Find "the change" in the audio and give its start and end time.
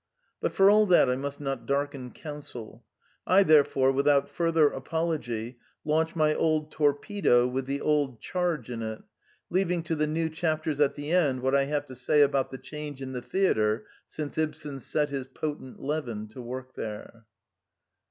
12.49-12.99